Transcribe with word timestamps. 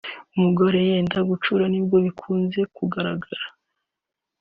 umugore 0.35 0.77
yenda 0.89 1.17
gucura 1.29 1.63
nibwo 1.71 1.97
bikunze 2.05 2.59
kugaragara 2.75 3.45